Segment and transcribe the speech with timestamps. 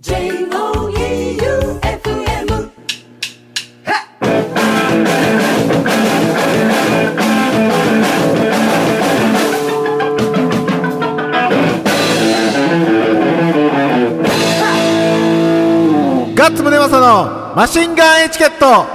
[0.00, 0.30] J-O-E-U-F-M
[16.36, 18.86] ガッツムネマソのマシンガンエチケット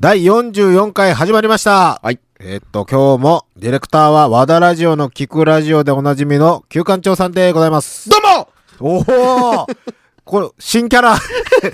[0.00, 2.00] 第44回始まりました。
[2.02, 2.18] はい。
[2.40, 8.10] えーっと、今日もディレクターは和田ラジオの聞くラジオでおなじみの旧館長さんでございます。
[8.10, 9.66] どうもおお
[10.24, 11.16] これ、新キャラ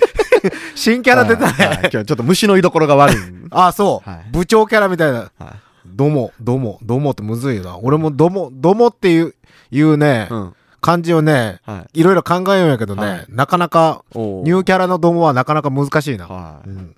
[0.75, 1.89] 新キャラ出たはいはいね。
[1.91, 3.15] 今日ちょっと虫の居所が悪い。
[3.49, 5.31] あ、そう、はい部長キャラみたいな。
[5.39, 7.77] はども、ども、どもってむずいよな。
[7.77, 9.33] 俺もども、どもっていう、
[9.71, 10.33] いうね、い。
[10.33, 10.53] うん。
[10.81, 16.27] 漢字をね、はいろいろ考えようんやけどね、はいなかなか、おニューキャラのどもはなかなか難しいな。
[16.27, 16.69] はい。
[16.69, 16.95] うん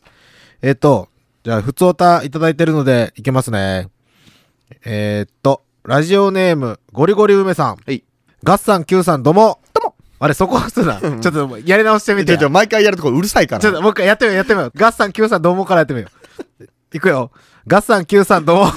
[0.61, 1.09] えっ、と、
[1.43, 3.89] じゃあ、ふつおたいただいてるので、いけますね。
[4.83, 7.75] えーっと、ラジオネーム、ゴリゴリ梅さん。
[7.75, 8.03] はい。
[8.43, 9.59] ガッサン Q さん、どうも。
[10.19, 10.99] あれ、そこ押すな。
[10.99, 12.37] ちょっと、やり直してみて。
[12.37, 13.61] ちょ毎回やるとこうるさいから。
[13.61, 14.71] ちょっと、もう一回やってみよう、やってみよう。
[14.75, 16.07] ガッサン Q さん、どうもからやってみよ
[16.59, 16.65] う。
[16.93, 17.31] いくよ。
[17.67, 18.65] ガッサン Q さん、どうも。
[18.65, 18.73] どう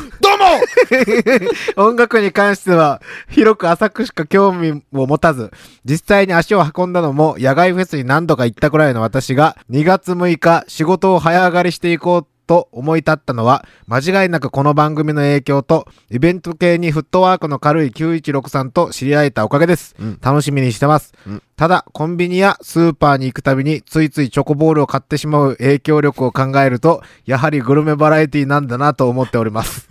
[1.77, 5.53] も音楽に関しては、広く浅くしか興味を持たず、
[5.85, 19.95] 実際に足を運んだのも、野外フェスに何度か行ったくらいの私が、2月6日、仕事を早上がりしていこうと思い立ったのは、間違いなくこの番組の影響と、イベント系にフットワークの軽い916さんと知り合えたおかげです。
[20.01, 21.13] うん楽しみにしてます。
[21.27, 29.89] うんただ、コンビニやスーパーに行くたびについついチョコボールを買ってしまう影響力を考えると、やはりグルメバラエティなんだなと思っております。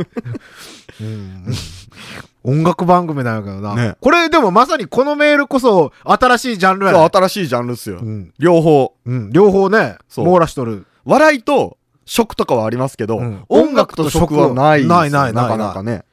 [0.99, 1.45] うん
[2.43, 3.75] 音楽番組なんやけどな。
[3.75, 8.09] ねこれでもまさにこのメールこそ新しいジャンルやねそう、新しいジャンルっすよう。
[8.09, 8.33] ん。
[8.39, 8.93] 両方。
[9.05, 9.29] うん。
[9.31, 10.87] 両方ね、網羅しとる。
[11.03, 11.76] 笑いと
[12.07, 14.95] 食とかはありますけどうん、音楽と食はないですよ。
[14.95, 16.03] ないないないなかなかね。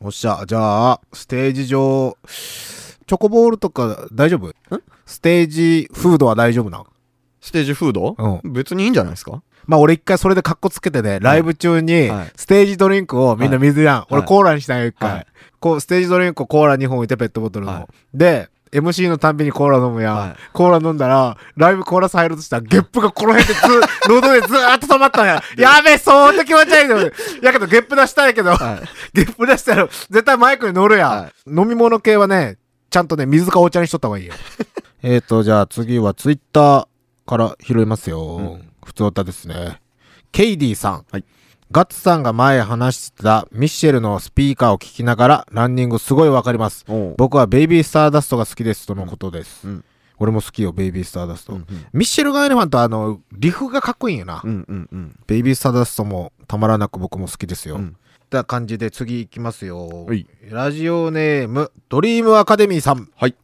[0.00, 4.52] おっしゃ、じゃあ、ステージ上、チョコボールとか大丈夫？
[5.06, 6.84] ステージフードは大丈夫な？
[7.40, 8.16] ステージフード？
[8.18, 8.52] うん。
[8.52, 9.42] 別にいいんじゃないですか？
[9.66, 14.06] まあ俺一回それでカッコつけてね、ライブ中にはい、ステージドリンクをみんな水やん。
[14.10, 14.28] 俺はい。
[14.28, 15.10] コーラにしたんよ一回。
[15.12, 15.26] はい。
[15.60, 17.88] こう、ステージドリンクをコーラ2本置いてペットボトルはの。
[18.12, 20.16] で、MC のたんびにコーラ飲むやん。
[20.16, 23.60] はいコーラ飲んだら、ライブコーラス入るとしたら、ゲップがこの辺でず、
[24.08, 25.42] 喉でずーっと止まったんや。
[25.56, 26.98] やべえ、相当気持ち悪いの。
[27.42, 28.88] やけど、ゲップ出したいけど、はい。
[29.12, 31.10] ゲップ出したら、絶対マイクに乗るやん。
[31.10, 32.56] は飲み物系はね、
[32.90, 34.34] ちゃんとね、水かお茶にしとった方がいいよ。
[35.02, 36.86] えーと、じゃあ次はツイッター
[37.26, 38.38] から拾いますよ。
[38.38, 39.80] ん普通歌ですね。
[40.30, 41.04] ケイディさん。
[41.10, 41.24] はい
[41.72, 46.84] ガッツさんが前話してたミッシェルのスピーカーを聞きながらランニングすごいわかります。
[47.16, 49.66] 僕はベイビースターダストが好きですとのことです。
[49.66, 49.84] うん
[50.18, 51.54] 俺も好きよ、ベイビースターダスト。
[51.54, 54.42] うんうんミッシェル・ガイネファンとあの、リフがかっこいいんよな。
[54.44, 55.16] うんうんうん。
[55.26, 57.76] ベイビースターダストもたまらなく僕も好きですよ。
[57.76, 57.96] うん
[58.26, 60.04] って感じで次行きますよ。
[60.06, 63.08] はいラジオネーム、ドリームアカデミーさん。
[63.16, 63.34] はい。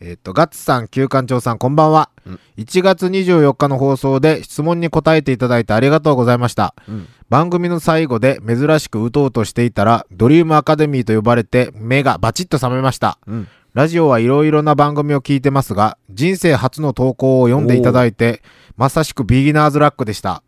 [0.00, 2.10] えっ、と、ガッツさん、旧館長さん、こんばんは。
[2.26, 6.74] うん1月24日の放送で質問に答えていただいてありがとうございました。
[6.88, 13.18] うん番組の最後で珍しくうとうとしていたら、ドリームアカデミーと呼ばれて目がバチッと覚めました。
[13.26, 13.48] うん。
[13.74, 18.42] ラジオはいろいろな番組を聞いてますが、人生初の投稿を読んでいただいて、
[18.76, 20.42] まさしくビギナーズラックでした。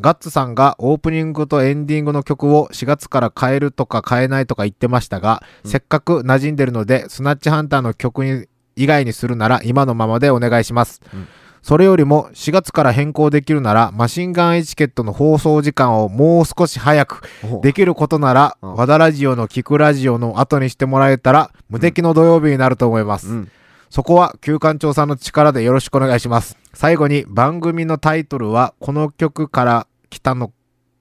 [0.00, 8.46] ガッツさんがオープニングとエンディングの曲を4月から変えるとか変えないとか言ってましたが、うんせっかく馴染んでるので、スナッチハンターの曲に
[8.78, 11.00] 以外にするなら今のままでお願いします。
[11.12, 11.28] うん
[11.60, 17.22] それよりも4月から変更できるならマシンガンエチケットの放送時間をもう少し早く
[17.62, 23.28] できることなら、うん和田ラジオの聞くラジオの後にしてもらえたら無敵の土曜日になると思います。
[23.28, 23.50] うん。
[23.90, 26.56] そこは旧館長さんの力でよろしくお願いします。
[26.74, 30.52] 最後に番組のタイトルはこの曲から来たの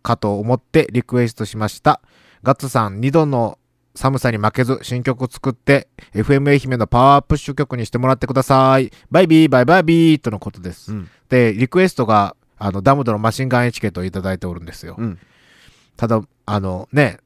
[0.01, 2.01] かと思ってリクエストしました。
[2.43, 3.59] ガッツさん2度の
[3.97, 8.91] 寒さに負けず新曲を作って FM 愛媛のパワープッシュ曲にしてもらってください。
[9.09, 10.93] バイビーバイバイビーとのことです。
[10.93, 11.09] うん。
[11.29, 14.95] で、リクエストがあのダムドのマシンガンエチケットをいただいておるんですよ。
[14.97, 15.19] うん。
[15.95, 17.19] ただ、あのね、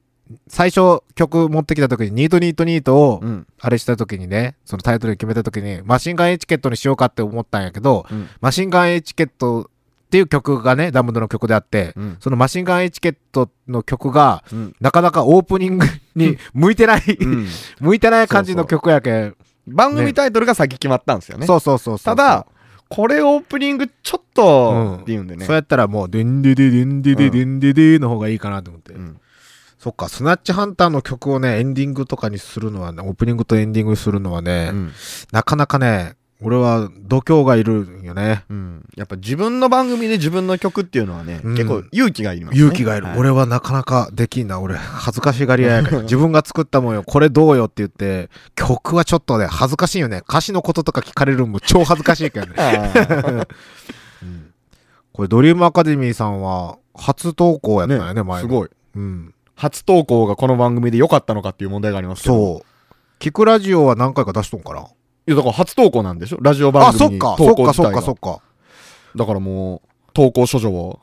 [0.47, 3.47] 最初曲持ってきた時にニートニートニートをうん。
[3.59, 8.29] あれした時にね、そのタイトルに決めた時に、マシンガンエチケットにしようかって思ったんやけど、うん。
[8.39, 9.70] マシンガンエチケット
[10.11, 12.17] っていう曲がね、ダムドの曲であって、うん。
[12.19, 14.75] そのマシンガンエチケットの曲が、うん。
[14.81, 15.85] なかなかオープニング
[16.17, 17.47] に向いてない、うん。
[17.79, 19.37] 向いてない感じの曲やけん。
[19.67, 21.47] 番組タイトルが先決まったんですよね。
[21.47, 22.13] そうそうそうそう。
[22.13, 22.45] ただ、
[22.89, 25.55] これオープニングちょっとって言うんでねそう。
[25.55, 28.91] やったらもう、デンデデデンデデデンデデの方がいいかなと思って。
[28.91, 29.17] うん
[29.79, 34.91] そっか、スナッチハンターの曲をね、エンディングとかにするのはね、オープニングとエンディングにするのはね、うん
[35.31, 38.43] なかなかね、俺は度胸がいるんよね。
[38.49, 38.89] うん。
[38.95, 42.59] やっぱ自分の番組で自分の曲っていうのはね、うん結構勇気がいりますね。
[42.59, 43.07] 勇気がいる。
[43.07, 44.59] はい俺はなかなかできんな。
[44.59, 46.01] 俺、恥ずかしがり屋やから。
[46.03, 47.03] 自分が作ったもんよ。
[47.03, 50.23] これどうよって言って、曲はちょっとね、恥ずかしいよね。
[50.27, 52.53] 歌詞のこととか聞かれるのも超恥ずかしいけどね。
[52.57, 53.47] あー
[55.13, 58.47] これ、ドリームアカデミーさんは、初投稿やったよね、前の。
[58.47, 58.69] すごい。
[58.95, 59.33] うん。
[59.55, 62.35] 初投稿がこの番組で良かったのかっていう問題がありますけど。
[62.35, 62.37] う。
[62.37, 62.93] そう。
[63.19, 64.87] 聞くラジオは何回か出しとんかな
[65.27, 66.37] いや、だから初投稿なんでしょ？
[66.41, 68.41] ラジオ番あ、そ組にっか、投稿そっか、そっか、自体がそっか。
[69.15, 70.99] だからもう、投稿処女を、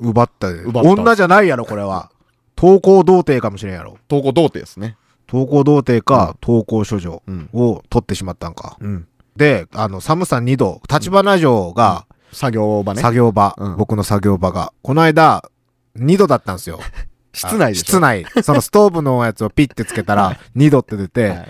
[0.00, 0.62] 奪ったで。
[0.62, 2.10] 奪った女じゃないやろ、これは。
[2.54, 3.98] 投稿童貞かもしれんやろ。
[4.08, 4.96] 投稿童貞ですね。
[5.26, 7.48] 投稿童貞か、投稿処女うん。
[7.52, 8.76] を取ってしまったんか。
[8.80, 9.06] うん。
[9.36, 13.00] で、あの、寒さ2度、立花城が、作業場ね。
[13.02, 14.72] 作業場、うん僕の作業場が。
[14.82, 15.48] この間、
[15.96, 16.78] 2度だったんですよ。
[17.32, 17.84] 室内でしょ？
[17.84, 18.24] 室内。
[18.42, 21.48] そのストーブのやつをピッてつけたら、2度って出て、はい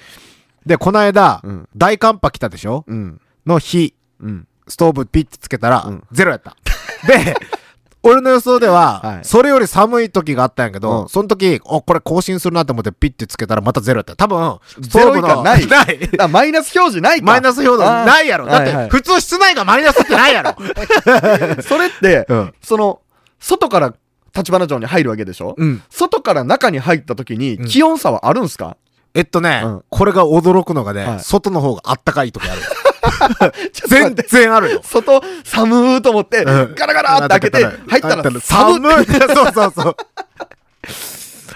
[0.69, 1.69] で、この間、うん。
[1.77, 2.85] 大寒波来たでしょ？
[2.87, 3.21] うん。
[3.47, 4.47] の日、うん。
[4.69, 6.55] ストーブピッてつけたら、うんゼロやった。
[7.07, 7.35] で、
[8.03, 14.15] 俺の予想では、はいそれより寒い時があったんやけど、うんその時、お、これ更新するなと思ってピッてつけたらまたゼロやった。
[14.15, 16.11] 多分、ストゼローブの、以下ないない。
[16.21, 17.25] あ、マイナス表示ないか。
[17.27, 18.47] マイナス表示ないやろ。
[18.47, 20.55] だって、はいはい普通室内がマイナスってないやろ。
[21.63, 22.55] それって、うん。
[22.63, 23.01] その、
[23.41, 23.95] 外から
[24.37, 25.55] 立花城に入るわけでしょ？
[25.57, 25.83] うん。
[25.91, 28.77] 外から中に入った時にうん気温差はあるんすか、
[29.19, 32.61] えっとね、うんこれが驚くのがね、はい外の方があったかい時ある。
[33.89, 34.81] 全然あるよ。
[34.85, 39.07] 外寒ーと思って、うんガラガラって開けて、入ったら寒寒い。
[39.35, 39.97] そうそうそう。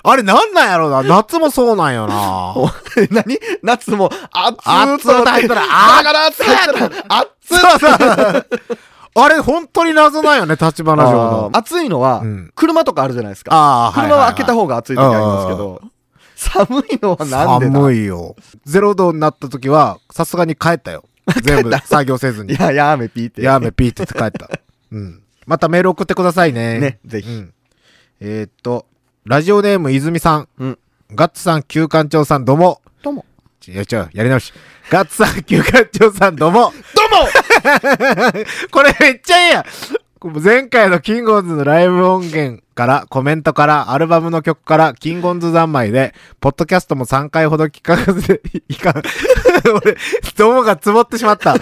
[0.04, 1.02] あれなんなんやろうな？
[1.04, 2.54] 夏もそうなんよな。
[3.00, 3.06] い。
[3.14, 3.38] 何？
[3.62, 8.46] 夏も暑ー暑と思って、ーと入ったらガラガラって入ったら暑そうそう。
[9.14, 11.50] あれ本当に謎なんよね、立花城の。
[11.52, 13.54] 暑いのはうん、車とかあるじゃないですか。
[13.54, 15.82] ああ、車は開けた方方が暑い時ありますけど、
[16.50, 17.72] 寒いのはなんでだ？
[17.72, 18.36] 寒いよ。
[18.64, 21.04] ゼロ度になった時は、さすがに帰ったよ。
[21.42, 22.56] 全部作業せずにい。
[22.58, 23.42] や、やめピーって。
[23.42, 24.50] やめ、ピーって帰った。
[24.90, 25.22] うん。
[25.46, 26.78] またメール送ってくださいね。
[26.78, 27.28] ね、ぜひ。
[27.30, 27.54] うん。
[28.20, 28.86] えーっと、
[29.24, 30.48] ラジオネーム泉さん。
[30.58, 30.78] うん
[31.14, 32.80] ガッツさん、旧館長さん、どうも。
[33.02, 33.26] どうも。
[33.68, 34.50] いや、違う、やり直し。
[34.88, 36.72] ガッツさん、旧館長さん、どうも。
[36.96, 39.64] どうもこれめっちゃええやん
[40.30, 49.02] 前回のキングオンズのライブ音源から、コメントから、アルバムの曲から、キングオンズ三昧で、ポッドキャストも3回ほど聞かせて、いかん。
[49.74, 49.96] 俺、
[50.36, 51.56] どうが積もってしまった。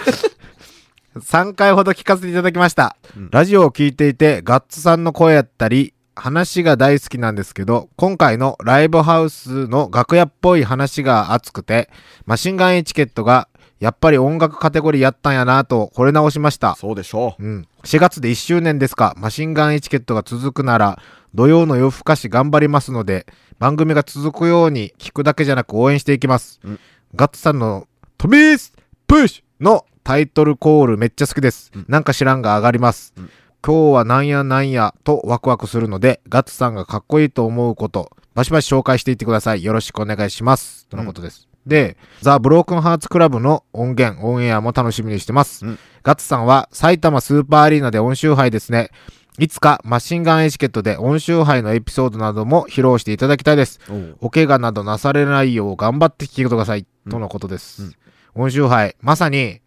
[1.16, 2.96] 3回ほど聞かせていただきました。
[3.16, 11.88] うんラジオを聞いていて、ガッツさんの声やったり、話が大好きなんですけど、今回のライブハウスの楽屋っぽい話が熱くて、
[12.26, 13.48] マシンガンエチケットが、
[13.80, 16.76] やっぱり音楽カテゴリーやったんやなと、惚れ直しました。
[16.76, 17.66] そうでしょうん。
[17.82, 21.00] 4月で1周年ですか、マシンガンエチケットが続くなら、
[21.34, 23.26] 土曜の夜更かし頑張りますので、
[23.58, 26.60] 番組が続くように聞くだけじゃなく応援していきます。
[26.64, 26.78] うん
[27.16, 27.88] ガッツさんの
[28.18, 28.72] トミース
[29.08, 31.72] プッシュのタイトルコールめっちゃ好きです。
[31.74, 33.14] うんなんか知らんが上がります。
[33.16, 33.30] うん
[33.62, 39.62] 今日はなんやなんやとワクワクするので、ガッツさんがかっこいいと思うこと、バシバシ紹介していってください。
[39.62, 40.86] よろしくお願いします。
[40.88, 41.49] とのことです。
[41.70, 45.64] で、ザ・ブロークンハーツクラブの音源、オンエアも楽しみにしてます。
[45.64, 48.90] うんガッツさんは埼玉スーパーアリーナで音集杯ですね。
[49.38, 53.80] いつかマシンガンエチケットで音集杯のエピソードなども披露していただきたいです。
[54.22, 56.86] お怪我などなされないよう頑張って聞いてください。
[57.04, 57.82] うんとのことです。
[57.82, 57.94] うん
[58.34, 59.60] 音集杯、まさに、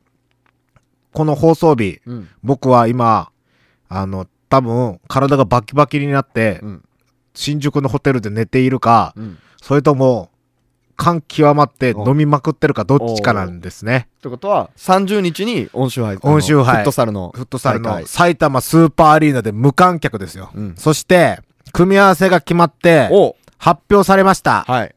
[1.11, 2.29] この放送日、うん。
[2.43, 3.29] 僕は今、
[3.89, 6.83] あの、多分、体がバキバキになって、うん。
[7.33, 9.37] 新宿のホテルで寝ているか、うん。
[9.61, 10.29] それとも、
[10.95, 14.07] 感極まってお飲みまくってるかどっちかなんですね。
[14.19, 16.17] ってことは、30日に温州杯。
[16.21, 17.31] 温州杯フットサルの。
[17.35, 20.51] フットサルの埼玉スーパーアリーナで無観客ですよ。
[20.53, 20.75] うん。
[20.77, 21.39] そして、
[21.71, 24.63] 組み合わせが決まって、お発表されました。
[24.67, 24.95] はい。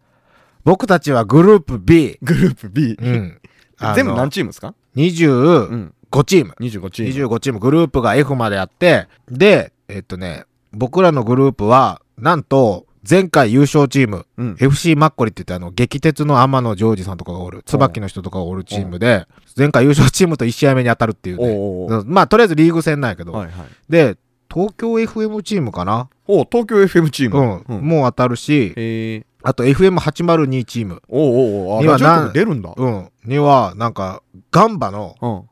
[0.65, 2.19] 僕たちはグループ B。
[2.23, 2.97] グループ B。
[3.00, 3.41] うん。
[3.95, 5.95] 全部何チームですか？25うん。
[6.25, 6.55] チーム。
[6.61, 7.26] 25チーム。
[7.26, 14.57] 25チーム、グループが F まであって、で、えっとね、僕らのグループは、なんと、前回優勝チーム、うん。
[14.59, 22.03] FC マッコリって言ってあの、激鉄の天野ジョージさんとかがおる、椿の人とかがおるチームで、前回優勝チームと1試合目に当たるっていうね。
[22.07, 23.53] まあ、とりあえずリーグ戦なんやけど、はいはい。
[23.89, 24.17] で、
[24.53, 26.09] 東京 FM チームかな？
[26.27, 27.83] おう東京 FM チーうん、ム。
[27.83, 29.25] もう当たるし、えー。
[29.43, 32.73] あと FM802 チーム、おうおうおうあ、にはラジ出るんだ。
[32.77, 35.43] うん、には、なんか、ガンバの、うん。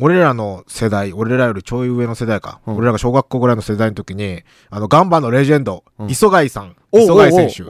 [0.00, 2.60] 俺らの世代、俺らよりちょい上の世代か。
[2.66, 7.64] うん俺らが小学校ぐらいの世代の時に、あの、ガンバのレジェンド、うん磯貝さん、磯貝選手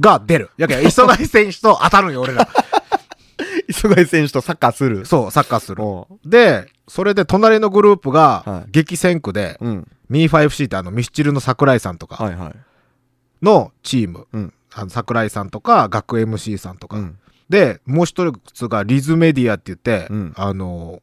[0.00, 0.50] が出る。
[0.56, 2.48] やけん 磯貝選手と当たるんよ、俺ら。
[3.68, 5.04] 磯貝選手とサッカーする？
[5.06, 5.82] そう、サッカーする。
[6.24, 9.88] で、それで隣のグループが、はい激戦区で、うん。
[10.08, 12.52] ミー 5C ってあの、ミスチルの桜井さんとかはいはい。
[13.42, 14.28] のチーム。
[14.32, 14.52] うん。
[14.72, 16.98] あの桜井さんとか、学 MC さんとか。
[16.98, 17.18] うん。
[17.48, 21.00] で、もう一つがリズメディアって言って、うんあの、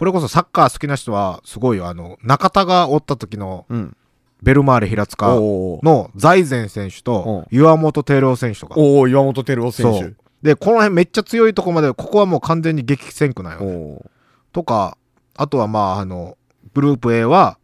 [0.00, 1.86] これこそサッカー好きな人はすごいよ。
[1.86, 3.96] あの、中田がおった時のうん。
[4.42, 8.76] ベルマーレ平塚おーの財前選手と岩本照夫選手とか。
[8.78, 10.14] おー岩本照夫選手。
[10.42, 13.66] で、この辺めっちゃ強いとこまで、ここはもう完全に激戦区なんよね。
[13.66, 14.06] おー
[14.54, 14.96] とか、
[15.36, 16.38] あとはまあ、あの、
[16.72, 17.58] グループ A は、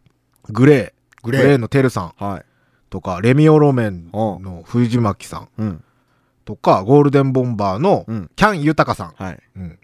[0.47, 1.23] グレー。
[1.23, 2.45] グレーのテルさんはい。
[2.91, 5.83] とか、レミオロメンの藤巻さんうん。
[6.45, 8.29] とか、ゴールデンボンバーのうん。
[8.35, 9.39] キャン豊さん、はい。
[9.55, 9.79] うん、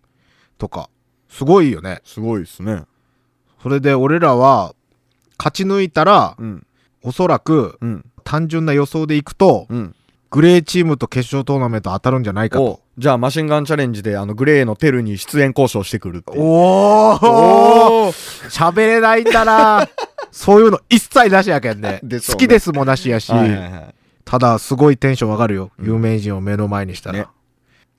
[0.59, 0.91] とか、
[1.33, 2.01] すごいよね。
[2.05, 2.83] すごいですね。
[3.63, 4.75] それで俺らは、
[5.39, 6.67] 勝ち抜いたら、うん。
[7.01, 8.05] おそらく、うん。
[8.23, 9.95] 単純な予想でいくと、うん。
[10.29, 12.81] グレーチームと決勝トーナメント当たるんじゃないかおと。
[12.99, 16.41] じゃあマシンガンチャレンジであのグレーのテルに出演交渉してくるっていう。
[16.41, 19.87] おー喋れないんだな
[20.31, 21.99] そういうの一切なしやけんね。
[22.01, 23.95] ね好きですもなしやし、はいはいはい。
[24.25, 25.71] ただすごいテンション上がるよ。
[25.77, 27.19] うん有名人を目の前にしたら。
[27.19, 27.25] ね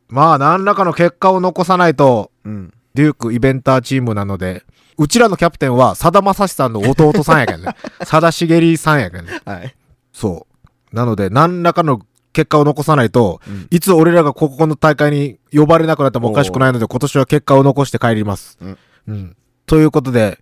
[0.09, 2.75] まあ何らかの結果を残さないと、うん。
[2.95, 4.63] デュークイベンターチームなので、
[4.97, 7.75] うちらのキャプテンは、さだまさしさんの弟さんやけんね。
[8.07, 9.41] さだしげりさんやけんね。
[9.45, 9.75] はい。
[10.13, 10.47] そ
[10.93, 10.97] う。
[10.97, 12.01] なので、何らかの
[12.33, 18.57] 結果を残さないと、うんいつ俺らがここの大会に呼ばれなくなってもおかしくないので、今年は結果を残して帰ります。
[18.61, 19.37] うんうん。
[19.67, 20.39] ということで、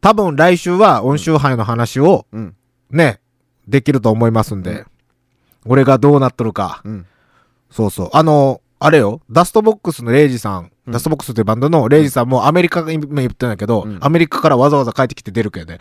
[0.00, 2.56] 多分来週は温州杯の話をうん。
[2.90, 3.20] ね、
[3.68, 4.86] できると思いますんで、うん
[5.64, 6.80] 俺がどうなっとるか。
[6.84, 7.06] うん。
[7.70, 8.10] そうそう。
[8.12, 15.78] あの、あれよ、ダストボックスのレイジさんダストボックスっていうバンドのレイジさんもアメリカが今言ってんだけど、うんアメリカからわざわざ帰ってきて出るけんね。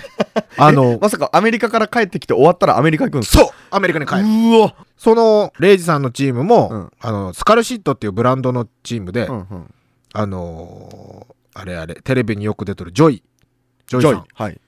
[0.58, 3.44] あの、まさかアメリカから帰ってきて終わったらアメリカ行くんですか？
[3.44, 4.22] そうアメリカに帰る。
[4.58, 9.74] うわその、レイジさんのチームも、うんあの、 SKULLSHIT っていうブランドのチームで、うんうん。
[10.12, 13.22] あのーあれあれ、テレビによく出てるジョイ。
[13.86, 14.24] ジョイさん。
[14.34, 14.58] はい。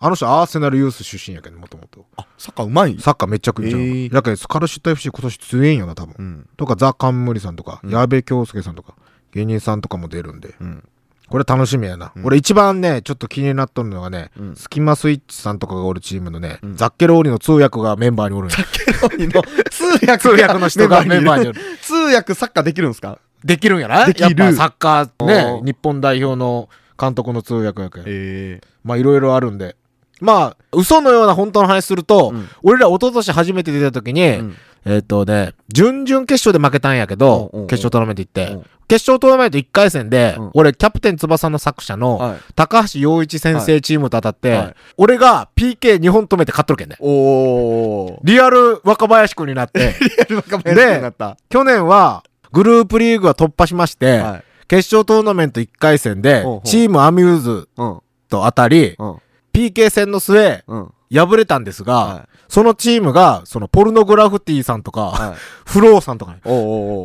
[0.00, 2.04] あの人、アーセナルユース出身やけん、もともと。
[2.16, 2.98] あ、サッカーうまい？
[3.00, 3.82] サッカーめっちゃくいいじゃん。
[3.82, 6.14] えーだけど、 SKULLSHIT FC 今年強いんよな、多分。
[6.18, 6.48] うん。
[6.56, 8.94] とか、ザ・カンムリさんとか、うん矢部京介さんとか、
[9.32, 10.84] 芸人さんとかも出るんで、うん。
[11.28, 12.12] これ楽しみやな。
[12.14, 12.26] うん。
[12.26, 14.56] 俺一番ね、ちょっと気になっとるのがね、うん。
[14.56, 16.76] スキマスイッチさんとかがおるチームのね、うん。
[16.76, 21.60] ザッケローニの通訳がメンバーにおるんよの 通訳通訳の人がメンバーにおる。
[21.80, 23.18] 通訳サッカーできるんですか？
[23.44, 24.04] できるんやな。
[24.06, 26.68] できるやっぱサッカーおねー、日本代表の
[27.00, 28.04] 監督の通訳やけん。
[28.06, 29.76] えまあいろいろあるんで。
[30.20, 32.48] まあ、嘘のような本当の話すると、うん。
[32.62, 42.38] 俺ら一昨年初めて出た時に、えうんえっ、とね、準々決勝で負けたんやけど、うんうんうん決勝トーナメント行って、うん決勝トーナメント1回戦で、うん俺、キャプテン翼の作者の、はい。
[42.54, 46.96] 高橋洋一先生チームと当たって、はいはい俺が PK2 本止めて勝っとるけんね。
[47.00, 48.18] おー。
[48.22, 51.38] リアル若林くんになって、 リアル若林になった。
[51.48, 54.44] 去年はグループリーグは突破しまして、はい。
[54.68, 58.00] 決勝トーナメント1回戦でチームアミューズうん。
[58.28, 59.16] と当たり、うん。
[59.54, 60.90] PK 戦の末、うん。
[61.12, 65.34] 敗れたんですが、はそのチームが、そのポルノグラフティさんとか、はい。
[65.64, 66.60] フローさんとかね、おーおー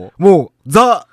[0.06, 1.08] おーもう、ザ・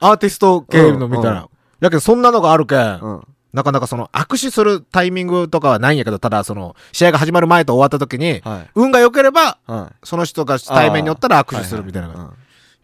[0.00, 1.48] アーティスト系のみたいな。
[1.80, 3.22] やけど、そんなのがあるけん、うん。
[3.52, 8.70] なかなかその、握手するタイミングとかはないんやけど、ただその、試合が始まる前と終わった時に、はい。
[8.74, 9.94] 運が良ければ、はい。
[10.04, 12.08] その人が対面におったら握手するみたいな。
[12.08, 12.30] はは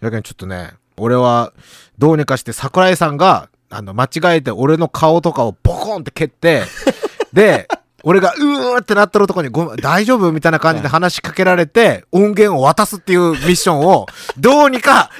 [0.00, 1.52] やけん、ちょっとね、俺は、
[1.98, 6.62] どうにかして桜井さんが、あの、間違えて俺の顔とかをボコンって蹴って、
[7.32, 7.68] で、
[8.06, 10.30] 俺が、うーってなってるとこに、ごめん、大丈夫？
[10.30, 14.06] みたいな感じで話しかけられて、音源を渡すっていうミッションを、
[14.38, 15.10] どうにか、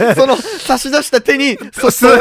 [0.00, 2.20] う んその、差し出した手に、そ、 そ、そう。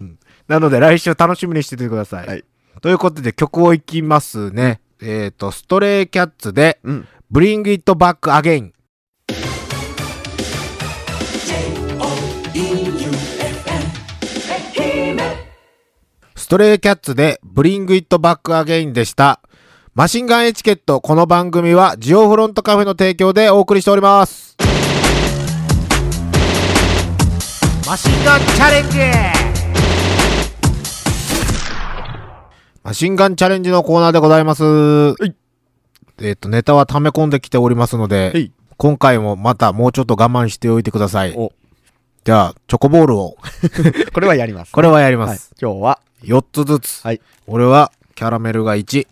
[0.00, 0.18] うん
[0.48, 2.26] なので来週楽しみにしててください。
[2.26, 2.44] はい
[2.82, 4.80] ということで曲をいきますね。
[5.00, 7.08] えっ、と、ストレイキャッツで、うん。
[7.32, 8.72] Bring It Back Again。
[16.52, 19.40] トレイキャッツで Bring It Back Again でした。
[19.94, 24.54] マシンガンエチケット、この番組はジオフロントカフェの提供でお送りしております。
[27.86, 28.98] マシンガンチャレンジ
[32.82, 34.62] マシンガンチャレンジのコーナーでございます。
[35.24, 35.34] い
[36.20, 38.52] えっ、と、ネタは溜め込んできておりますので、はい。
[38.76, 41.34] 今回もまたもうちょっと我慢しておいてください。
[42.22, 43.36] お、じゃあ、チョコボールを、
[44.12, 44.72] これはやります。
[44.72, 45.52] これはやりはいます。。
[45.60, 47.00] 今日は、4つずつ。
[47.04, 47.20] はい。
[47.46, 49.06] 俺は、キャラメルが1。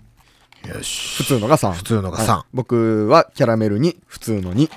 [0.69, 1.17] よし。
[1.17, 1.73] 普通のが3。
[1.73, 2.33] 普通のが3。
[2.33, 4.69] はい僕はキャラメルに普通の2、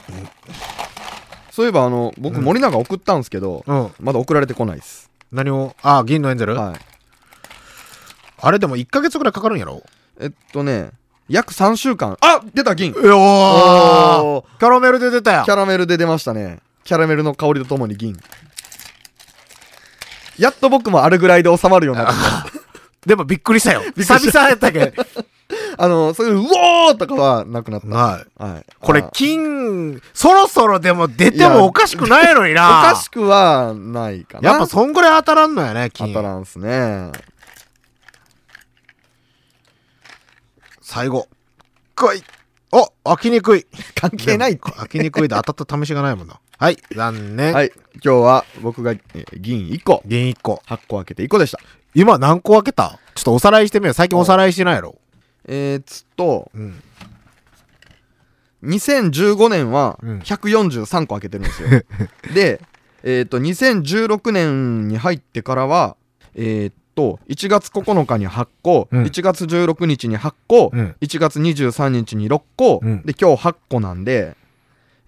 [1.51, 3.91] そういえばあの僕森永送ったんですけど、うん。
[3.99, 6.79] まだ送られてこないです、何を、あ、銀のエンゼル、はい、
[8.39, 9.83] あれでも1ヶ月くらいかかるんやろ？
[10.21, 10.91] えっとね
[11.27, 18.17] 約3週間あ出た銀うおーキャラメルで出たよキャラメルで出ましたねキャラメルの香りとともに銀
[20.37, 22.63] やっと僕もあるぐらいで収まるようになってきた
[23.05, 23.81] でもびっくりしたよ。
[23.95, 24.93] りした久々やったけん。
[25.77, 27.87] あの、そういう、うおーとかはなくなった。
[27.87, 28.41] ない。
[28.41, 28.65] はい。
[28.79, 32.61] これあ、金、そろそろでも出てもおかしくないのにおな。
[32.93, 34.51] かしくはないかな。
[34.51, 36.13] やっぱそんぐらい当たらんのやね、当金。
[36.13, 37.11] たらんすね。
[40.81, 41.27] 最後。
[41.95, 42.23] 来い。
[42.71, 43.65] お、開きにくい。
[43.95, 44.71] 関係ないって。
[44.71, 46.39] 開きにくいで当たった試しがないもんな。
[46.59, 47.53] はい、残念。
[47.53, 47.71] はい。
[47.95, 50.61] 今日は僕がえー銀1個、銀1個。
[50.67, 51.59] 8個開けて1個でした。
[51.95, 52.99] 今何個開けた？
[53.15, 53.93] ちょっとおさらいしてみよう。
[53.93, 54.95] 最近おさらいしてないやろ。
[55.45, 56.81] えー、つと、うん。
[58.63, 61.69] 2015年はうん143個開けてるんですよ。
[62.33, 62.61] で、
[63.03, 65.97] えっ、と、2016年に入ってからは、
[66.35, 74.37] えっ、と、1月9日に8個、うん1月16日に8個、うん1月23日に6個、うんで、今日8個なんで、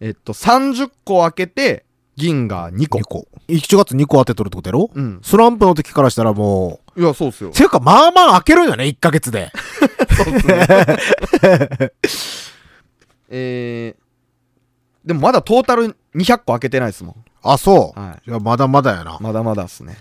[0.05, 1.83] えっ、と、30個開けて、
[2.15, 3.03] 銀が2個2。
[3.05, 3.27] 個。
[3.47, 4.91] 1月2個当てとるってことやろ？
[4.93, 5.19] うん。
[5.24, 7.50] スランプの時からしたらもう、いや、そうっすよ。
[7.50, 9.51] ていうかまあまあ開けるんよね、1ヶ月で。
[10.15, 11.91] そうっすね。
[13.29, 17.15] えー、でもまだトータル200個開けてないですもん。
[17.41, 18.00] あ、そう。
[18.00, 19.17] はいや、まだまだやな。
[19.19, 19.97] まだまだっすね。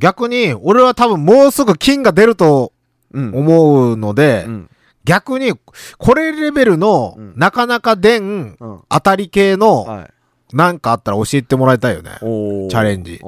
[0.00, 2.72] 逆に、俺は多分もうすぐ金が出ると
[3.14, 3.32] うん。
[3.32, 4.70] 思うので、うん。
[5.06, 5.54] 逆に、
[5.98, 8.82] これレベルの、うんなかなか出ん、うん。
[8.88, 10.10] 当たり系の、はい。
[10.52, 12.18] なんかあったら教えてもらいたいよね。
[12.22, 13.20] おーチャレンジ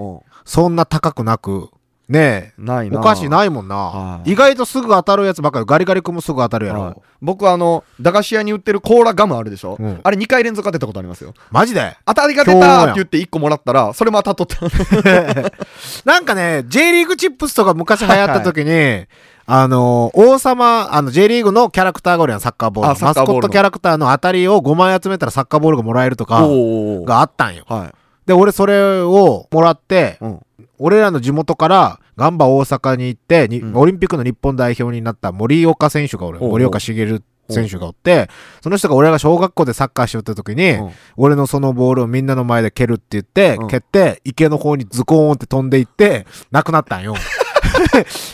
[0.44, 1.70] そんな高くなく、
[2.08, 3.00] ねえ、ないな。
[3.00, 4.22] お菓子ないもんなは。
[4.24, 7.02] い意外とすぐ当たるやつばっかり、ガリガリ君もすぐ当たるやはいろ。
[7.20, 11.34] 僕あの、駄菓子屋に売ってるコーラガムあるでしょ、うんあれ2回連続当てたことありますよ。
[11.50, 11.96] マジで？
[12.06, 15.52] 当たりが出たって言って1個もらったら、それも当たっとった。
[16.10, 19.06] なんかね、J リーグチップスとか昔流行った時に、
[19.50, 22.92] あの、王様、あの、J リーグのキャラクターがおるやん、サッカーボールの。
[22.92, 27.64] あサッカーボールのマスコットキャラクターの当たりを5枚集めたらサッカーボールがもらえるとか、おーがあったんよ。
[27.66, 27.92] はい。
[28.26, 30.40] で、俺それをもらって、うん。
[30.78, 36.38] 俺らの地元からガンバ大阪に行って、にうんオリンピックの日本代表になった森岡選手がおる。
[36.40, 38.28] おうおう森岡茂選手がおって、
[38.62, 47.14] その人が俺が小学校でサッカーしよった時に、うん俺のそのボールをみんなの前で蹴るって言って、うん蹴って、池の方にズコーンって飛んでいって、なくなったんよ。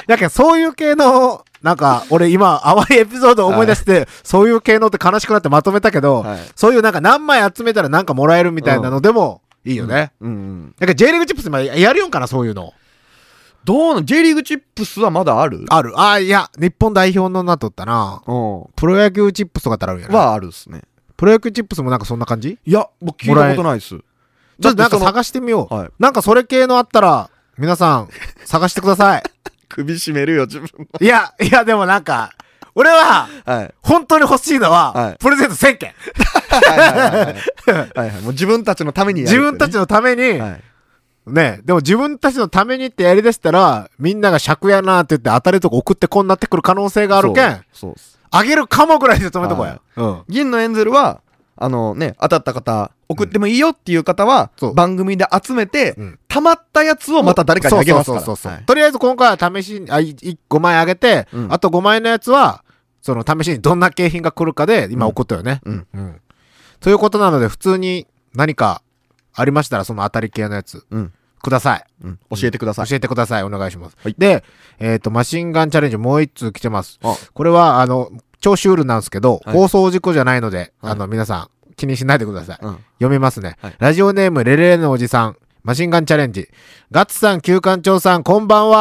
[0.06, 6.38] だけど、そういう系の、なんか、俺今、淡いエピソードを思い出して、そういう系のって悲しくなってまとめたけど、はい。
[6.54, 10.12] そういうなんか何枚集めたらなんかもらえるみたいなのでもいいよね。
[10.20, 10.74] うんうん。
[10.78, 12.74] だから J リーグチップス今やるよんかな、そういうの。
[13.64, 15.64] どうな ?J リーグチップスはまだある？
[15.70, 15.98] ある。
[15.98, 18.22] あ、いや、日本代表のなっとったな。
[18.26, 18.64] うん。
[18.76, 20.18] プロ野球チップスとかってあるんやな。
[20.18, 20.82] はあるっすね。
[21.16, 22.58] プロ野球チップスもなんかそんな感じ？
[22.62, 23.88] いや、僕聞いたことないっす。
[23.88, 24.00] ちょっ
[24.60, 25.74] となんか探してみよう。
[25.74, 25.90] はい。
[25.98, 28.08] なんかそれ系のあったら、皆さん、
[28.44, 29.22] 探してください。
[29.68, 30.68] 首絞めるよ、自分
[31.00, 32.32] いや、いや、でもなんか、
[32.74, 33.54] 俺は、の。
[33.54, 33.74] はい。
[33.82, 35.94] 本当に欲しいのは、はいプレゼント1000件。
[36.50, 37.90] はいはいはいはい。
[37.94, 38.22] はいはい。
[38.22, 40.60] もう自分たちのためにやるね自分たちのために、はい。
[41.26, 47.94] ね、でも自分たちのためにってやりだしたら、みんなが尺やなって言って当たりとか送ってこんなってくる可能性があるけん、そう。
[48.30, 49.80] あげるかもぐらいで止めとこうや。
[49.96, 50.22] うん。
[50.28, 51.20] 銀のエンゼルは、
[51.56, 58.22] あのね、当たった方、送ってもいいよっていう方は、そう番組で集めて、うん溜まったやつをまた誰かにあげますから。
[58.22, 62.64] そうそうそうそう、はいとりあえず今回は試しに、あ、いい5枚あげて、うんあと5枚のやつは、
[63.02, 65.60] その試しにどんな景品が来るかで、今うん送ったよね。
[65.64, 65.86] うん。
[65.94, 66.20] うん。
[66.80, 68.82] ということなので、普通に何か
[69.32, 71.12] ありましたら、その当たり系のやつ、うん。
[71.44, 71.84] ください。
[72.02, 72.18] うん。
[72.30, 72.86] 教えてください。
[72.88, 73.42] 教えてください。
[73.44, 73.96] お願いします。
[74.02, 74.42] はいで、
[74.80, 76.98] えっ、と、マシンガンチャレンジもう一通来てます。
[77.02, 78.10] あこれは、あの、
[78.44, 79.57] 超シュールなんですけど、はい。
[79.57, 80.92] 放送事故じゃないので、はい。
[80.92, 82.59] あの、皆さん、気にしないでください。
[82.61, 82.78] うん。
[82.98, 83.57] 読みますね。
[83.62, 83.74] はい。
[83.78, 85.37] ラジオネーム、レレレのおじさん。
[85.62, 86.50] マシンガンチャレンジ。
[86.90, 88.74] ガッツさん、旧館長さん、こんばんは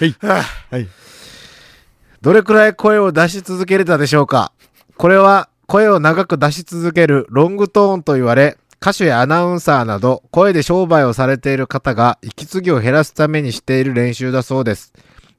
[0.00, 0.16] はい。
[0.72, 1.03] はい。
[2.24, 4.50] どれくらい声を出し続けれたでしょうか？
[4.96, 14.94] これは声を長く出し続けるロングトーンと言われ、歌手やアナウンサーなど声で商売をされている方が息継ぎを減らすためにしている練習だそうです。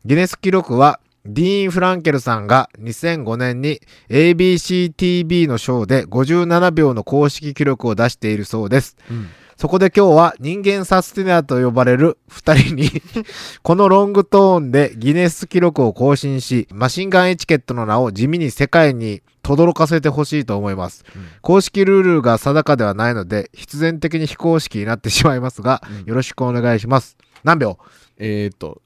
[0.05, 8.95] ギネス記録はディーン・フランケルさんが2005年に ABCTV のショーで57秒の公式記録を出しているそうです。
[9.09, 9.29] うん。
[9.57, 12.89] そこで今日は人間サスティナーと呼ばれる二人に
[13.63, 21.05] このロングトーンでギネス記録を更新し、マシンガンエチケットの名を地味に世界に轟かせてほしいと思います。
[21.15, 27.15] うん公式ルールが定かではないので、必然的に非公式になってしまいますが、うんよろしくお願いします。
[27.43, 27.77] 何秒？
[28.17, 28.81] えーっと、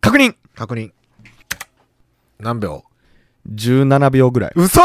[0.00, 0.92] 確認確認。
[2.38, 2.84] 何秒
[3.52, 4.52] !17 秒ぐらい。
[4.54, 4.80] 嘘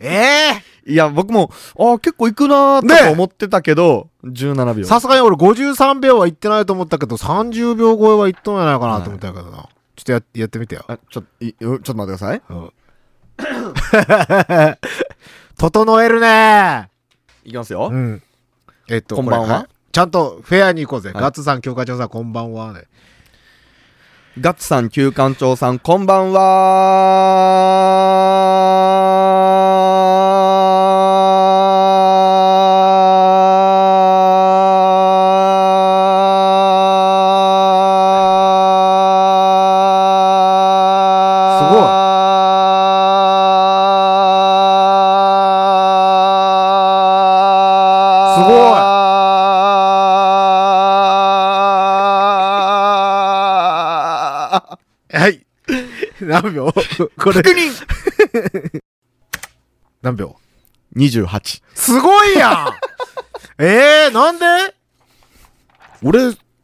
[0.00, 4.82] えいや、僕も、ああ、結構いくなーねと思ってたけど、17秒。
[4.82, 9.68] えさすがに俺53秒はいってないと思ったけど、30秒超えはいっとんやないかなと思ったけどな。
[9.94, 10.84] ちょっとややってみてよ。
[10.88, 12.42] あちょっといちょっと待ってください
[15.58, 16.88] 整えるね
[17.44, 18.22] いきますよ、うん。
[18.88, 21.10] えっと、こんばんはこれいちゃんとフェアに行こうぜ。
[21.12, 22.84] はいガッツさん、教科長さん、こんばんは、ね。
[24.40, 26.40] ガッツさん旧館長さんこんばんは
[55.12, 55.44] はい。
[56.20, 56.72] 何秒？
[56.72, 57.42] これ。
[57.42, 58.82] 確認
[60.02, 60.36] 何秒
[60.96, 62.50] ？28すごいや
[63.58, 64.74] ん えー、なんで？
[66.02, 66.20] 俺、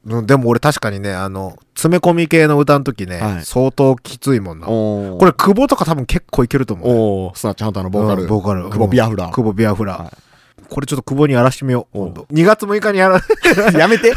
[0.07, 4.67] うんでも俺確かにね、あの、詰め込み系の歌の時ね、はい相当きついもんな。
[4.67, 6.89] ここれ、久保とか多分結構いけると思う。
[6.89, 8.65] おおスナッチハンターのボーカル、うんボーカル。
[8.71, 9.93] 久保ビアフラ久保ビアフラ。
[9.99, 10.13] は
[10.69, 11.99] これちょっと久保にやらしてみよう。
[11.99, 13.21] 今度2月6日にやら、
[13.79, 14.09] やめて。
[14.09, 14.15] や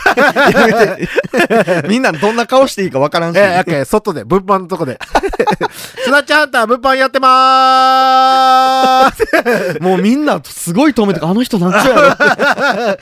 [0.68, 1.88] めて。
[1.88, 3.38] みんなどんな顔していいかわからんし。
[3.38, 5.00] え、外で、物販のとこで。
[6.04, 9.80] スナッチハンター物販やってまーす。
[9.82, 12.98] もうみんなすごい止めてあの人なんちゅうやろ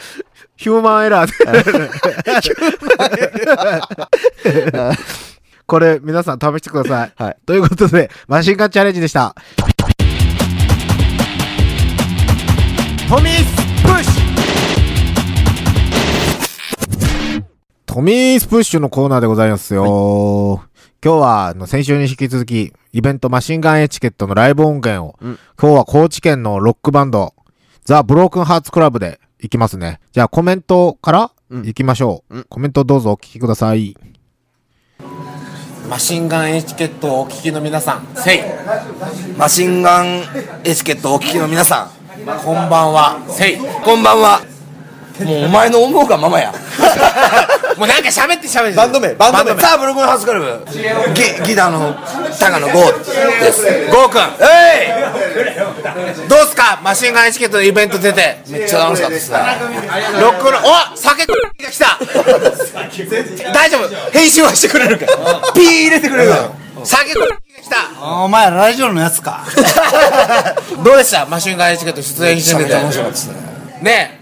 [0.55, 1.33] ヒューマンエラーで。
[5.65, 7.13] これ、皆さん試してください。
[7.23, 7.37] はい。
[7.45, 9.35] ということで、マシンガンチャレンジでした。
[13.09, 17.43] トミースプッシュ
[17.87, 20.63] トミースプッシュのコーナーでございますよ。
[21.03, 27.33] 今日は、あの、先週に引き続き、イベントマシンガンエチケットのライブ音源を、うん今日は高知県のロックバンド、
[27.83, 29.99] ザ・ブロークンハーツクラブで行きますね。
[30.11, 32.35] じゃあコメントからうん行きましょう。
[32.35, 33.97] うんコメントどうぞお聞きください。
[35.89, 38.39] マシンガンエチケットをお聞きの皆さん、せい、
[39.35, 40.21] マシンガン
[40.63, 41.91] エチケットをお聞きの皆さ
[42.37, 43.57] こんばんは、せい。
[43.59, 44.41] ん、こんばんは。
[45.23, 46.53] もうお前の思うがままや。
[47.77, 48.75] もうなんか喋って喋って。
[48.77, 49.61] バンド名、バンド名。
[49.61, 50.65] さあ、ブロックのハウスクラブ。
[51.13, 51.93] ギギターの
[52.39, 52.93] 高野剛
[53.41, 53.63] です。
[53.91, 55.05] ゴーくん、え
[56.29, 56.79] どうすか？
[56.81, 58.37] マシンガンエチケットのイベント出て。
[58.47, 59.37] いめっちゃ楽しかったですね。
[60.21, 61.35] ロックの、お酒が
[61.69, 61.99] 来た
[63.53, 65.05] 大丈夫編集はしてくれるか
[65.53, 66.55] ピー入れてくれるよ。
[66.85, 67.27] 酒が
[67.61, 68.21] 来た。
[68.23, 69.41] お前ラジオのやつか。
[70.83, 71.25] どうでした？
[71.25, 72.75] マシンガンエチケット出演してみて。
[72.75, 73.33] 面白かったですね。
[73.81, 74.15] ね。
[74.15, 74.19] え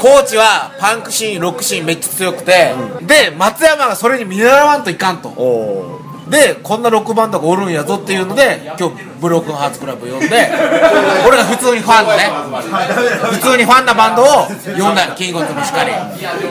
[0.00, 6.00] 高知はパンクシーン、ロックシーンめっちゃ強くて、で、松山がそれに見習わんといかんと。
[6.28, 10.26] で、こんなロックバンドがおるんやぞっていうので、今日、ブロークンハーツクラブ呼んで、
[11.28, 12.30] 俺が普通にファンのね、
[13.30, 14.26] 普通にファンなバンドを
[14.78, 15.08] 呼んだ。
[15.16, 15.92] キングオブもしかり。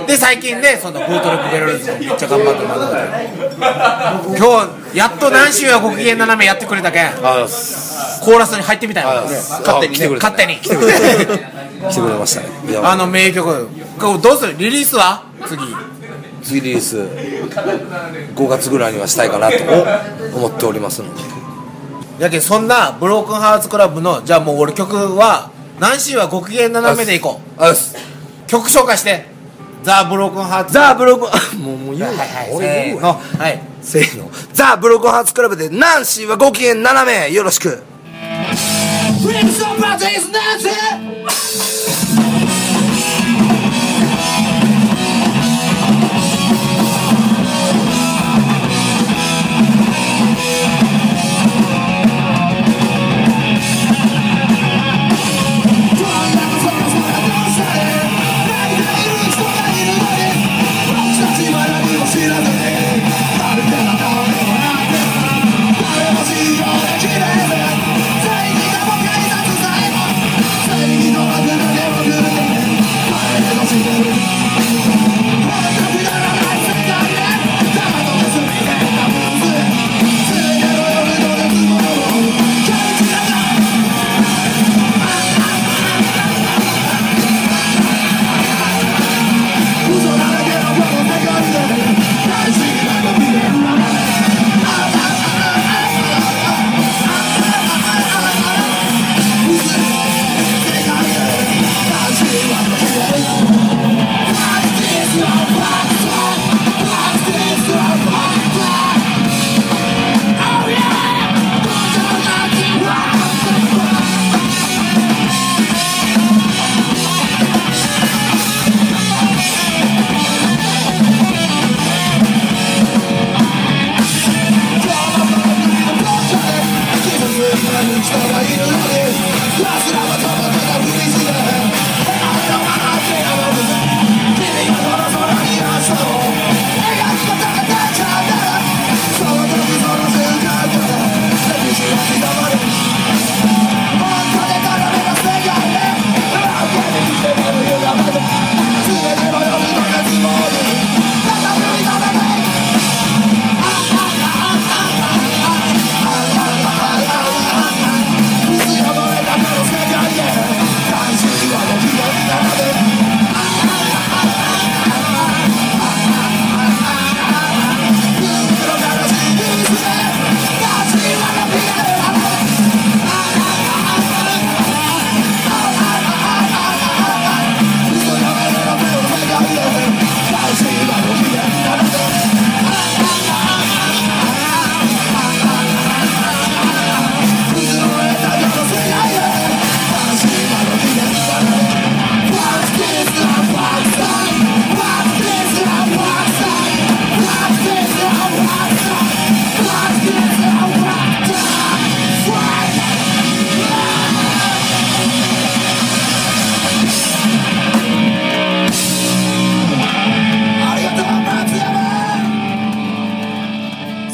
[0.07, 4.37] で、最近ね、そのブートレックベルルズもめっちゃ頑張ってるバンドで。
[4.37, 9.21] 今日、やっと何週はご機嫌斜めやってくれたけん、コーラスに入ってみたいな。
[9.23, 10.59] 勝手に、来てくれた勝手に。
[10.59, 12.47] 来てくれ来てくれましたね。
[12.83, 13.69] あの名曲。
[13.99, 14.55] どうする？
[14.57, 15.23] リリースは？
[15.47, 15.61] 次。
[16.43, 16.97] 次リリース、
[18.35, 19.55] 5月ぐらいにはしたいかなと。
[20.35, 21.21] 思っておりますので。
[22.19, 27.61] やけんそんなブロークンハーツクラブのじゃあもう俺曲はナンシーはご機嫌斜めでいこう。
[27.61, 27.95] あっす。
[28.47, 29.25] 曲紹介して。
[29.83, 30.73] ザ・ブロークンハーツ。
[30.73, 32.23] ザ・ブロック、もう、もう言うな。
[32.53, 33.19] 俺せ言うわ。
[33.19, 33.43] ーの。
[33.43, 34.31] はいせーの。
[34.53, 37.83] ザ・ブロックハーツクラブで、ナンシーはご機嫌斜め、よろしく。
[41.21, 41.52] 最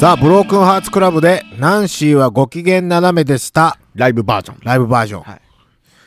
[0.00, 3.76] さあ、ブロークンハーツクラブで、ナンシーはご機嫌斜めでした。
[3.94, 4.58] ライブバージョン。
[4.62, 5.22] ライブバージョン。
[5.24, 5.40] はい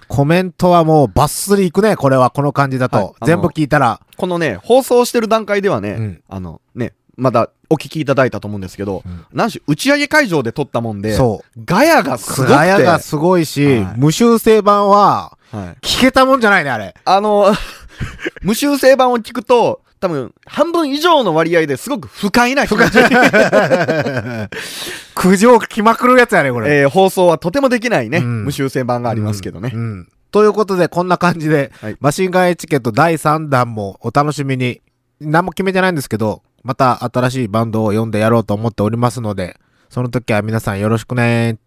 [0.08, 2.98] コメントはもうバッスリいくね、これは、この感じだと。
[2.98, 4.02] はい全部聞いたら。
[4.18, 11.64] このね、放送してる段階ではね、うんあのね、まだお聞きいただいたと思うんですけど、なんし打ち上げ会場で撮ったもんで、そう。
[11.64, 12.56] ガヤがすごくて。
[12.56, 16.96] ガヤがすごいし、はい無修正版は、はい聞けたもんじゃないね、あれ。
[17.06, 17.54] あの、
[18.42, 22.98] 無修正版を聞くと、多分、半分以上の割合ですごく不快な気持ち、
[25.16, 26.80] 苦情来まくるやつやね、これ。
[26.80, 29.72] えー放送はとてもできないね、うん無修正版がありますけどね。
[29.74, 30.10] うん。
[30.30, 34.82] ということで、こんな感じで、はいマシンガンエチケット第3弾もお楽しみに。
[35.22, 39.56] 何も決めてないんですけど、また新しいバンドを呼んでやろうと思っておりますので、
[39.90, 41.60] その時は皆さんよろしくね。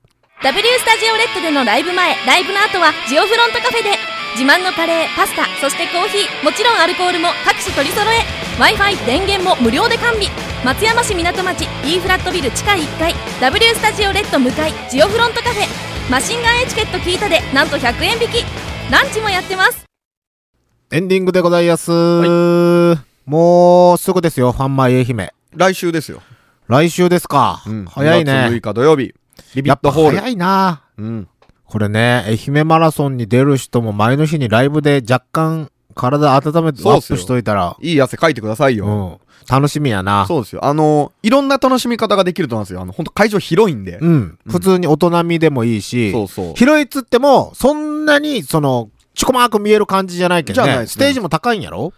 [0.43, 3.96] W スタジオレッドでのライブ前、ライブの後はジオフロントカフェで
[4.37, 8.21] 自慢のカレー、パスタ、そしてコーヒー、もちろんアルコールも各種取り揃え
[8.61, 10.29] Wi-Fi、電源も無料で完備
[10.63, 18.45] 松山市港町 E フラットビル地下1階 W スタジオレッド向かいジオフロントカフェマシンガンエチケット聞いたでなんと100円引き
[18.93, 19.87] ランチもやってます
[20.91, 21.91] エンディングでございます。
[23.25, 25.31] もうすぐですよ、ファンマイ愛媛。
[25.55, 26.23] 来週ですよ。
[26.69, 27.63] 来週ですか。
[27.67, 28.61] うん早い2月6ね。
[28.61, 29.15] 日土曜日、
[29.55, 30.19] ビビやっぱットホール。
[30.19, 30.83] 早いな。
[30.99, 31.29] うん。
[31.67, 38.87] これね、愛媛マラソンに出る人も前の日にライブで若干体温めてアップしといたら、いい汗かいてくださいよ。
[38.87, 39.27] うん。
[39.49, 40.27] 楽しみやな。
[40.27, 40.65] そうですよ。
[40.65, 42.81] あの、いろんな楽しみ方ができると思うんですよ。
[42.81, 43.99] あの、本当会場広いんで。
[44.01, 44.39] うん。
[44.49, 46.55] 普通に大人見でもいいし、そうそう。
[46.55, 50.67] 広いっつっても、そんなに、その、ちこまく見える感じじゃないけどね。
[50.67, 51.93] じゃないねステージも高いんやろ？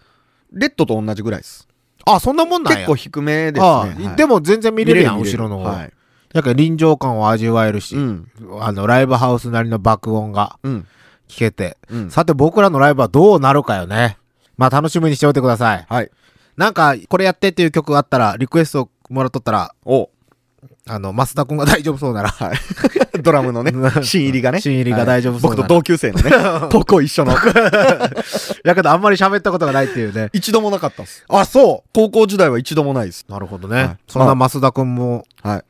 [0.53, 1.67] レッドと同じぐらいです。
[2.05, 2.79] あ、そんなもんなんや。
[2.79, 3.67] 結構低めですね。
[3.67, 5.65] ああはいでも全然見れるやん、後ろの方。
[5.65, 5.93] はい。
[6.33, 8.29] だから臨場感を味わえるし、うん。
[8.61, 10.87] あの、ライブハウスなりの爆音がうん。
[11.29, 12.11] 聞けて、うん。
[12.11, 14.17] さて僕らのライブはどうなるかよね。
[14.57, 15.87] まあ楽しみにしておいてください。
[15.89, 16.11] はい。
[16.57, 20.11] なんか、これやってっていう曲があったら、リクエストもらっとったら、お
[20.89, 22.59] あの、増田くんが大丈夫そうなら、はい。
[23.23, 24.61] ドラムのね、 新入りがね。
[24.61, 26.31] 新入りが大丈夫そうならはい僕と同級生のね、
[26.73, 27.35] 高校一緒の。
[28.65, 30.31] やけどあんまり喋ったことがないっていうね。
[30.33, 31.25] 一度もなかったっす。
[31.29, 33.25] あ、そ高校時代は一度もないです。
[33.29, 33.77] うなるほどね。
[33.77, 35.63] はいそんな増田くんも、はい。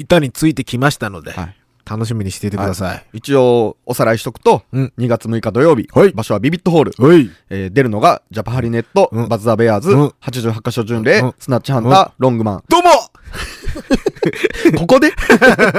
[0.00, 1.56] 板についてきましたので、はい。
[1.88, 3.06] 楽しみにしていてください。
[3.14, 6.92] 一応、おさらいしとくと、うん2月6日土曜日、はい場所はビビットホール。
[7.00, 7.28] おい。
[7.48, 12.64] えー出るのが、ジャパハリネット、うんバズ・ザ・ベアーズ、うん88カ所巡礼、うんスナッチハンター、ロングマン。
[12.68, 12.90] どうも
[14.78, 15.12] ここで？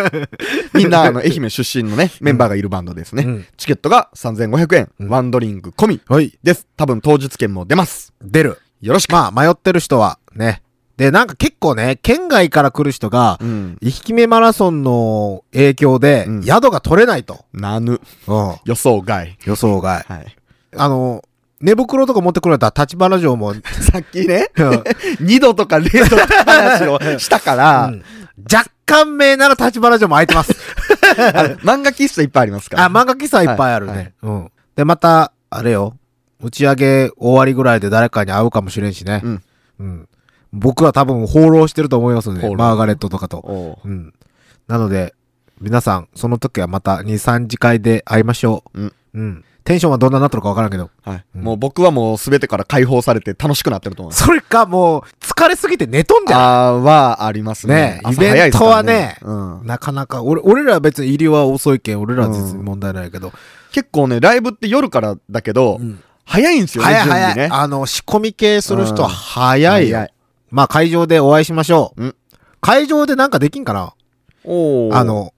[0.73, 3.23] みんな、あの、愛媛出身のね、メンバーがいるバンドですね。
[3.23, 6.37] うんチケットが3500円、うんワンドリンク込みはい。
[6.43, 6.67] です。
[6.75, 8.13] 多分当日券も出ます。
[8.21, 8.57] 出る。
[8.81, 9.11] よろしく。
[9.11, 10.61] まあ、迷ってる人は、ね。
[11.01, 13.77] で、なんか結構ね、県外から来る人が、うん。
[13.81, 17.43] 生きめマラソンの影響で、うん宿が取れないと。
[17.53, 17.99] なぬ。
[18.27, 18.55] うん。
[18.65, 19.35] 予想外。
[19.43, 20.03] 予想外。
[20.07, 20.37] はい。
[20.77, 21.23] あの、
[21.59, 23.55] 寝袋とか持ってくれたら立花城も、
[23.91, 24.69] さっきね、うん
[25.25, 28.03] 2度とか0度って話をしたから、うん
[28.51, 30.53] 若干名なら立花城も空いてます。
[31.65, 32.85] 漫画喫茶いっぱいありますから。
[32.85, 33.91] あ、漫画喫茶いっぱいあるね。
[33.91, 34.51] はいはいうん。
[34.75, 35.95] で、また、あれよ。
[36.43, 39.21] 打ち上げ終わりぐらいで誰かに会うかもしれんしね。
[39.23, 39.43] うん。
[39.79, 40.07] うん。
[40.53, 43.37] 僕は多分放浪してると思いますので、マーガレットとかと。
[43.37, 44.13] おううん。
[44.67, 45.13] なので、
[45.59, 48.81] 皆さん、その時はまた2、3次会で会いましょう。
[48.81, 48.93] うん。
[49.13, 49.45] うん。
[49.63, 50.89] テンションはどんなになってるかわからんけど。
[51.03, 51.25] はい。
[51.35, 54.25] うんもう僕はもう全てから解放されて楽しくなってると思います。
[54.25, 56.39] それかもう、疲れすぎて寝とんじゃん。
[56.39, 58.01] あーはありますね。
[58.03, 58.65] ねイベント
[59.21, 59.65] うん。
[59.65, 63.31] なかなか、俺、俺らは別に入りは遅いけん、俺らは全然問題ないけど。
[63.71, 67.35] 結構ね、ライブって夜からだけど、うん早いんですよね、早い早い。
[67.35, 67.49] ね。
[67.51, 69.97] あの、仕込み系する人はうん早いよ。
[69.97, 70.13] 早い
[70.51, 72.03] まあ会場でお会いしましょう。
[72.03, 72.15] うん
[72.59, 73.95] 会場でなんかできんかな？
[74.43, 75.33] おーあ、の、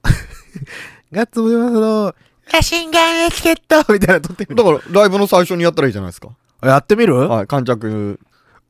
[1.13, 2.15] ガッツムリマスの、
[2.51, 4.61] マシンガンエチケットみたいなの撮ってみる。
[4.61, 6.29] だからライブの最初にやったらいいじゃないですか。
[6.61, 7.15] やってみる？
[7.15, 8.19] はい、観客、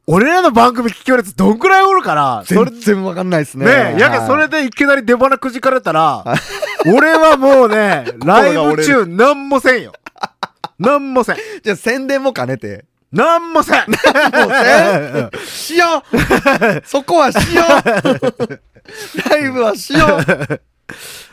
[0.06, 3.66] 俺らの番組聞きよるやつどんくらいおるかなそれ全然わかんないですね。
[3.66, 6.24] ねえ、やけはいそれでいきなり出花くじかれたら、
[6.86, 9.94] 俺はもうね、 ライブ中なんもせんよ。
[10.78, 11.38] なんもせん。
[11.64, 13.90] じゃあ宣伝も兼ねて、なんもせん。
[13.90, 20.60] もうせしよう そこはしようライブはしよう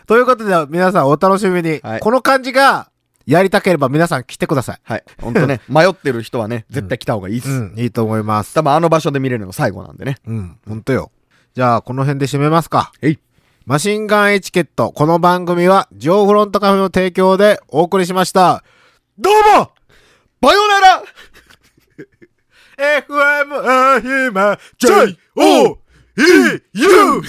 [0.07, 1.81] ということで、皆さんお楽しみに。
[1.83, 2.91] はいこの感じが、
[3.27, 4.81] やりたければ皆さん来てください。
[4.83, 5.05] はい。
[5.23, 7.51] ほんとね、 迷ってる人はね、絶対来た方がいいです。
[7.51, 8.55] うん、いいと思います。
[8.55, 10.17] 多分あの場所で見れるの最後なんでね。
[10.27, 11.13] うん、ほんとよ。
[11.55, 12.93] じゃあ、この辺で締めますか。
[13.01, 13.19] えい。
[13.67, 14.93] マシンガンエチケット。
[14.93, 18.65] この番組は、ジョーフロントカフェの提供でお送りしました。
[19.19, 19.71] どうも
[20.41, 21.03] バヨナラ
[22.81, 25.79] !FM アヒマ J-O
[26.17, 27.23] E-U!